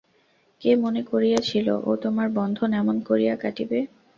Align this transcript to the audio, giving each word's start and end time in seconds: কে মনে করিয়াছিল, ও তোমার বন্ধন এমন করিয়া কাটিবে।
কে 0.61 0.71
মনে 0.75 1.01
করিয়াছিল, 1.03 1.67
ও 1.81 1.99
তোমার 2.03 2.27
বন্ধন 2.37 2.69
এমন 2.81 2.95
করিয়া 3.09 3.33
কাটিবে। 3.35 3.79